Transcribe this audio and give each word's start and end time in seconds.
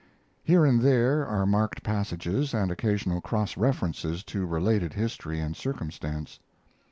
Here 0.43 0.65
and 0.65 0.81
there 0.81 1.27
are 1.27 1.45
marked 1.45 1.83
passages 1.83 2.55
and 2.55 2.71
occasional 2.71 3.21
cross 3.21 3.55
references 3.55 4.23
to 4.23 4.47
related 4.47 4.93
history 4.93 5.39
and 5.39 5.55
circumstance. 5.55 6.39